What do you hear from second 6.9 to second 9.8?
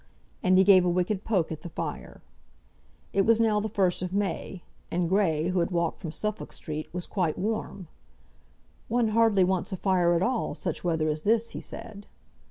was quite warm. "One hardly wants a